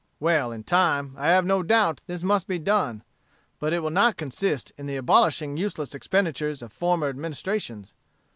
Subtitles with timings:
[0.19, 3.03] Well, in time, I have no doubt, this must be done;
[3.59, 7.93] but it will not consist in the abolishing useless expenditures of former Administrations.